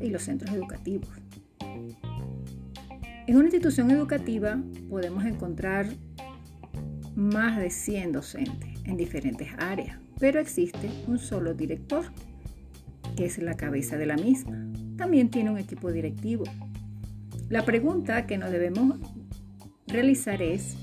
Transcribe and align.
y 0.00 0.10
los 0.10 0.22
centros 0.22 0.52
educativos. 0.54 1.08
En 3.26 3.36
una 3.36 3.44
institución 3.44 3.90
educativa 3.90 4.60
podemos 4.90 5.24
encontrar 5.24 5.86
más 7.14 7.58
de 7.58 7.70
100 7.70 8.12
docentes 8.12 8.68
en 8.84 8.96
diferentes 8.96 9.48
áreas, 9.58 9.98
pero 10.18 10.40
existe 10.40 10.90
un 11.06 11.18
solo 11.18 11.54
director, 11.54 12.04
que 13.16 13.26
es 13.26 13.38
la 13.38 13.54
cabeza 13.54 13.96
de 13.96 14.06
la 14.06 14.16
misma. 14.16 14.66
También 14.96 15.30
tiene 15.30 15.50
un 15.50 15.58
equipo 15.58 15.92
directivo. 15.92 16.44
La 17.48 17.64
pregunta 17.64 18.26
que 18.26 18.36
nos 18.36 18.50
debemos 18.50 18.98
realizar 19.86 20.42
es 20.42 20.76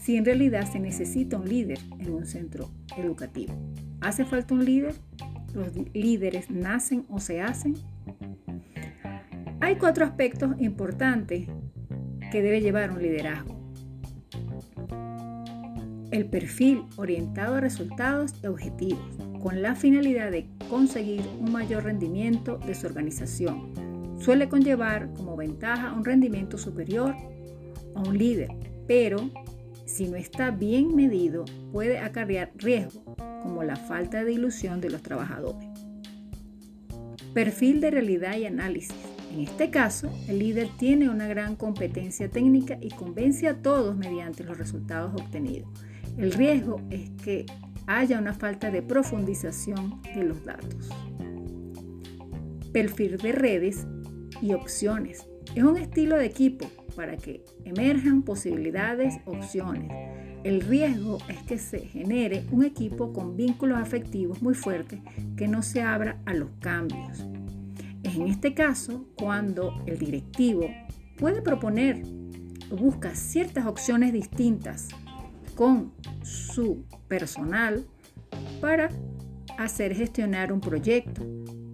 si 0.00 0.16
en 0.16 0.24
realidad 0.24 0.70
se 0.70 0.78
necesita 0.78 1.36
un 1.36 1.48
líder 1.48 1.80
en 1.98 2.10
un 2.10 2.26
centro 2.26 2.70
educativo. 2.96 3.54
¿Hace 4.00 4.24
falta 4.24 4.54
un 4.54 4.64
líder? 4.64 4.94
¿Los 5.54 5.72
líderes 5.94 6.50
nacen 6.50 7.06
o 7.08 7.18
se 7.20 7.40
hacen? 7.40 7.74
Hay 9.60 9.76
cuatro 9.76 10.04
aspectos 10.04 10.54
importantes 10.60 11.48
que 12.30 12.42
debe 12.42 12.60
llevar 12.60 12.90
un 12.90 13.02
liderazgo. 13.02 13.58
El 16.10 16.26
perfil 16.26 16.84
orientado 16.96 17.56
a 17.56 17.60
resultados 17.60 18.34
y 18.42 18.46
objetivos, 18.46 19.00
con 19.42 19.62
la 19.62 19.74
finalidad 19.74 20.30
de 20.30 20.46
conseguir 20.68 21.22
un 21.40 21.52
mayor 21.52 21.84
rendimiento 21.84 22.58
de 22.58 22.74
su 22.74 22.86
organización. 22.86 23.72
Suele 24.18 24.48
conllevar 24.48 25.12
como 25.14 25.36
ventaja 25.36 25.92
un 25.92 26.04
rendimiento 26.04 26.58
superior 26.58 27.14
a 27.94 28.00
un 28.00 28.16
líder, 28.16 28.50
pero 28.86 29.30
si 29.88 30.06
no 30.06 30.16
está 30.16 30.50
bien 30.50 30.94
medido 30.94 31.46
puede 31.72 31.98
acarrear 31.98 32.52
riesgo 32.56 33.16
como 33.42 33.64
la 33.64 33.76
falta 33.76 34.22
de 34.22 34.32
ilusión 34.32 34.80
de 34.80 34.90
los 34.90 35.02
trabajadores. 35.02 35.68
Perfil 37.32 37.80
de 37.80 37.90
realidad 37.90 38.36
y 38.36 38.44
análisis. 38.44 38.94
En 39.32 39.40
este 39.40 39.70
caso, 39.70 40.10
el 40.28 40.40
líder 40.40 40.68
tiene 40.78 41.08
una 41.08 41.26
gran 41.26 41.56
competencia 41.56 42.30
técnica 42.30 42.78
y 42.80 42.90
convence 42.90 43.48
a 43.48 43.62
todos 43.62 43.96
mediante 43.96 44.44
los 44.44 44.58
resultados 44.58 45.20
obtenidos. 45.20 45.68
El 46.16 46.32
riesgo 46.32 46.80
es 46.90 47.10
que 47.22 47.46
haya 47.86 48.18
una 48.18 48.34
falta 48.34 48.70
de 48.70 48.82
profundización 48.82 50.02
de 50.14 50.24
los 50.24 50.44
datos. 50.44 50.90
Perfil 52.72 53.16
de 53.16 53.32
redes 53.32 53.86
y 54.42 54.52
opciones. 54.52 55.26
Es 55.54 55.62
un 55.62 55.78
estilo 55.78 56.16
de 56.16 56.26
equipo 56.26 56.66
para 56.98 57.16
que 57.16 57.44
emerjan 57.64 58.22
posibilidades, 58.22 59.20
opciones. 59.24 59.88
El 60.42 60.60
riesgo 60.62 61.18
es 61.28 61.38
que 61.44 61.56
se 61.56 61.78
genere 61.78 62.44
un 62.50 62.64
equipo 62.64 63.12
con 63.12 63.36
vínculos 63.36 63.78
afectivos 63.78 64.42
muy 64.42 64.54
fuertes 64.54 64.98
que 65.36 65.46
no 65.46 65.62
se 65.62 65.80
abra 65.80 66.20
a 66.26 66.34
los 66.34 66.50
cambios. 66.58 67.24
Es 68.02 68.16
en 68.16 68.26
este 68.26 68.52
caso 68.52 69.04
cuando 69.16 69.80
el 69.86 69.96
directivo 69.96 70.68
puede 71.16 71.40
proponer 71.40 72.02
o 72.68 72.74
busca 72.74 73.14
ciertas 73.14 73.66
opciones 73.66 74.12
distintas 74.12 74.88
con 75.54 75.92
su 76.24 76.84
personal 77.06 77.86
para 78.60 78.90
hacer 79.56 79.94
gestionar 79.94 80.52
un 80.52 80.60
proyecto. 80.60 81.22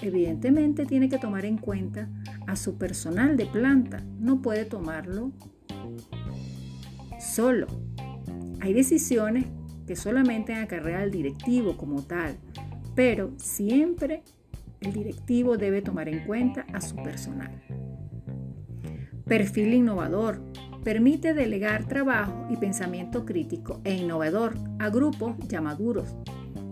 Evidentemente 0.00 0.86
tiene 0.86 1.10
que 1.10 1.18
tomar 1.18 1.44
en 1.44 1.58
cuenta 1.58 2.08
a 2.50 2.56
su 2.56 2.76
personal 2.76 3.36
de 3.36 3.46
planta, 3.46 4.02
no 4.18 4.42
puede 4.42 4.64
tomarlo 4.64 5.30
solo. 7.20 7.68
Hay 8.60 8.72
decisiones 8.72 9.46
que 9.86 9.94
solamente 9.94 10.54
acarrea 10.54 11.04
el 11.04 11.12
directivo 11.12 11.76
como 11.76 12.02
tal, 12.02 12.36
pero 12.96 13.32
siempre 13.36 14.24
el 14.80 14.92
directivo 14.92 15.56
debe 15.56 15.80
tomar 15.80 16.08
en 16.08 16.26
cuenta 16.26 16.66
a 16.72 16.80
su 16.80 16.96
personal. 16.96 17.62
Perfil 19.26 19.74
innovador. 19.74 20.42
Permite 20.82 21.34
delegar 21.34 21.86
trabajo 21.86 22.46
y 22.50 22.56
pensamiento 22.56 23.26
crítico 23.26 23.80
e 23.84 23.94
innovador 23.94 24.54
a 24.78 24.88
grupos 24.88 25.36
ya 25.46 25.60
maduros 25.60 26.16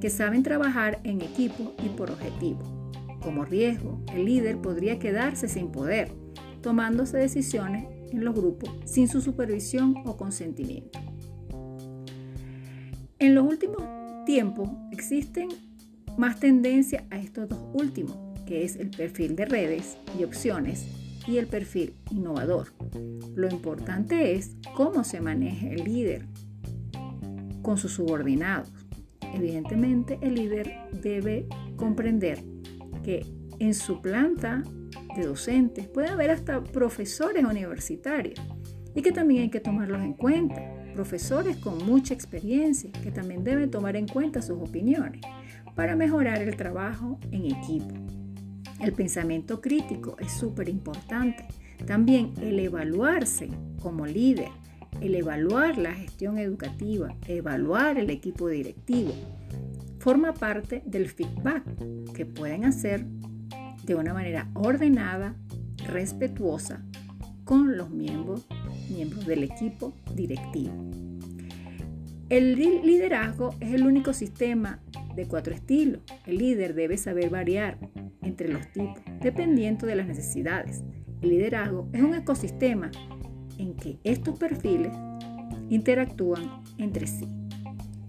que 0.00 0.10
saben 0.10 0.42
trabajar 0.42 1.00
en 1.04 1.22
equipo 1.22 1.74
y 1.82 1.88
por 1.88 2.10
objetivo. 2.10 2.83
Como 3.24 3.46
riesgo, 3.46 4.02
el 4.12 4.26
líder 4.26 4.58
podría 4.58 4.98
quedarse 4.98 5.48
sin 5.48 5.72
poder, 5.72 6.12
tomándose 6.60 7.16
decisiones 7.16 7.86
en 8.12 8.22
los 8.22 8.34
grupos 8.34 8.70
sin 8.84 9.08
su 9.08 9.22
supervisión 9.22 9.96
o 10.04 10.18
consentimiento. 10.18 10.98
En 13.18 13.34
los 13.34 13.44
últimos 13.44 13.82
tiempos 14.26 14.68
existen 14.92 15.48
más 16.18 16.38
tendencia 16.38 17.06
a 17.10 17.18
estos 17.18 17.48
dos 17.48 17.60
últimos, 17.72 18.16
que 18.44 18.62
es 18.62 18.76
el 18.76 18.90
perfil 18.90 19.36
de 19.36 19.46
redes 19.46 19.96
y 20.18 20.24
opciones 20.24 20.86
y 21.26 21.38
el 21.38 21.46
perfil 21.46 21.94
innovador. 22.10 22.74
Lo 23.34 23.48
importante 23.48 24.34
es 24.34 24.54
cómo 24.76 25.02
se 25.02 25.22
maneja 25.22 25.68
el 25.68 25.84
líder 25.84 26.26
con 27.62 27.78
sus 27.78 27.92
subordinados. 27.92 28.70
Evidentemente, 29.32 30.18
el 30.20 30.34
líder 30.34 30.74
debe 31.02 31.48
comprender 31.76 32.53
que 33.04 33.26
en 33.58 33.74
su 33.74 34.00
planta 34.00 34.62
de 35.16 35.26
docentes 35.26 35.86
puede 35.86 36.08
haber 36.08 36.30
hasta 36.30 36.62
profesores 36.62 37.44
universitarios 37.44 38.40
y 38.94 39.02
que 39.02 39.12
también 39.12 39.42
hay 39.42 39.50
que 39.50 39.60
tomarlos 39.60 40.02
en 40.02 40.14
cuenta. 40.14 40.62
Profesores 40.94 41.56
con 41.56 41.84
mucha 41.84 42.14
experiencia 42.14 42.90
que 43.02 43.10
también 43.10 43.44
deben 43.44 43.70
tomar 43.70 43.96
en 43.96 44.06
cuenta 44.06 44.42
sus 44.42 44.60
opiniones 44.60 45.20
para 45.74 45.96
mejorar 45.96 46.40
el 46.42 46.56
trabajo 46.56 47.18
en 47.30 47.46
equipo. 47.46 47.94
El 48.80 48.92
pensamiento 48.92 49.60
crítico 49.60 50.16
es 50.20 50.32
súper 50.32 50.68
importante. 50.68 51.46
También 51.86 52.32
el 52.40 52.58
evaluarse 52.60 53.48
como 53.82 54.06
líder, 54.06 54.50
el 55.00 55.14
evaluar 55.14 55.78
la 55.78 55.92
gestión 55.92 56.38
educativa, 56.38 57.14
evaluar 57.26 57.98
el 57.98 58.10
equipo 58.10 58.48
directivo, 58.48 59.12
forma 60.04 60.34
parte 60.34 60.82
del 60.84 61.08
feedback 61.08 61.64
que 62.12 62.26
pueden 62.26 62.66
hacer 62.66 63.06
de 63.86 63.94
una 63.94 64.12
manera 64.12 64.50
ordenada, 64.52 65.34
respetuosa 65.88 66.84
con 67.44 67.78
los 67.78 67.88
miembros, 67.88 68.46
miembros 68.90 69.24
del 69.26 69.44
equipo 69.44 69.94
directivo. 70.14 70.74
El 72.28 72.54
liderazgo 72.54 73.54
es 73.60 73.72
el 73.72 73.86
único 73.86 74.12
sistema 74.12 74.78
de 75.16 75.26
cuatro 75.26 75.54
estilos. 75.54 76.02
El 76.26 76.36
líder 76.36 76.74
debe 76.74 76.98
saber 76.98 77.30
variar 77.30 77.78
entre 78.20 78.52
los 78.52 78.70
tipos, 78.72 79.00
dependiendo 79.22 79.86
de 79.86 79.96
las 79.96 80.06
necesidades. 80.06 80.84
El 81.22 81.30
liderazgo 81.30 81.88
es 81.94 82.02
un 82.02 82.14
ecosistema 82.14 82.90
en 83.56 83.74
que 83.74 84.00
estos 84.04 84.38
perfiles 84.38 84.92
interactúan 85.70 86.62
entre 86.76 87.06
sí. 87.06 87.43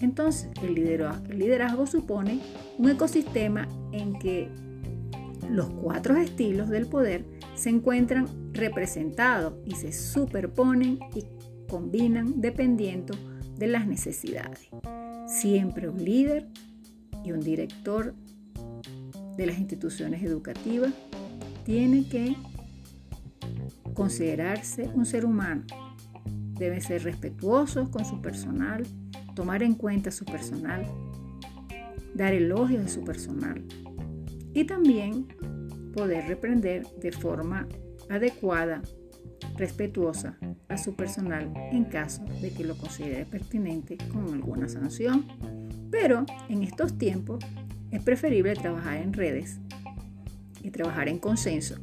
Entonces, 0.05 0.51
el 0.61 0.75
liderazgo, 0.75 1.87
supone 1.87 2.39
un 2.77 2.89
ecosistema 2.91 3.67
en 3.91 4.13
que 4.19 4.51
los 5.49 5.67
cuatro 5.71 6.15
estilos 6.15 6.69
del 6.69 6.85
poder 6.85 7.25
se 7.55 7.71
encuentran 7.71 8.27
representados 8.53 9.55
y 9.65 9.71
se 9.71 9.91
superponen 9.91 10.99
y 11.15 11.25
combinan 11.67 12.39
dependiendo 12.39 13.15
de 13.57 13.65
las 13.65 13.87
necesidades. 13.87 14.69
Siempre 15.25 15.89
un 15.89 16.05
líder 16.05 16.49
y 17.23 17.31
un 17.31 17.39
director 17.39 18.13
de 19.35 19.45
las 19.47 19.57
instituciones 19.57 20.21
educativas 20.21 20.93
tiene 21.63 22.07
que 22.07 22.35
considerarse 23.95 24.87
un 24.93 25.07
ser 25.07 25.25
humano. 25.25 25.63
Debe 26.53 26.79
ser 26.79 27.03
respetuoso 27.03 27.89
con 27.89 28.05
su 28.05 28.21
personal, 28.21 28.85
tomar 29.35 29.61
en 29.61 29.75
cuenta 29.75 30.09
su 30.11 30.25
personal, 30.25 30.85
dar 32.15 32.33
elogios 32.33 32.85
a 32.85 32.87
su 32.87 33.03
personal 33.03 33.63
y 34.53 34.63
también 34.63 35.27
poder 35.93 36.27
reprender 36.27 36.87
de 37.01 37.11
forma 37.11 37.67
adecuada, 38.09 38.81
respetuosa 39.57 40.37
a 40.69 40.77
su 40.77 40.95
personal 40.95 41.51
en 41.71 41.85
caso 41.85 42.23
de 42.41 42.51
que 42.51 42.63
lo 42.63 42.77
considere 42.77 43.25
pertinente 43.25 43.97
con 44.11 44.33
alguna 44.33 44.67
sanción. 44.67 45.25
Pero 45.91 46.25
en 46.49 46.63
estos 46.63 46.97
tiempos 46.97 47.43
es 47.91 48.01
preferible 48.01 48.53
trabajar 48.55 48.97
en 48.97 49.13
redes 49.13 49.59
y 50.61 50.71
trabajar 50.71 51.07
en 51.07 51.19
consenso 51.19 51.75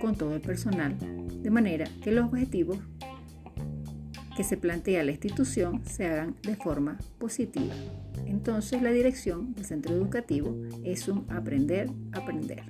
con 0.00 0.16
todo 0.16 0.34
el 0.34 0.40
personal, 0.40 0.96
de 1.42 1.50
manera 1.50 1.86
que 2.02 2.10
los 2.10 2.26
objetivos 2.26 2.78
que 4.36 4.44
se 4.44 4.56
plantea 4.56 5.02
la 5.04 5.12
institución 5.12 5.82
se 5.84 6.06
hagan 6.06 6.36
de 6.42 6.56
forma 6.56 6.98
positiva. 7.18 7.74
Entonces 8.26 8.82
la 8.82 8.90
dirección 8.90 9.54
del 9.54 9.64
centro 9.64 9.94
educativo 9.94 10.56
es 10.84 11.08
un 11.08 11.26
aprender, 11.30 11.90
aprender. 12.12 12.64